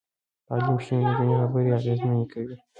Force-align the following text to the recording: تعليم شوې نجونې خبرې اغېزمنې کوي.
تعليم 0.47 0.77
شوې 0.85 0.97
نجونې 1.07 1.35
خبرې 1.41 1.69
اغېزمنې 1.77 2.25
کوي. 2.31 2.55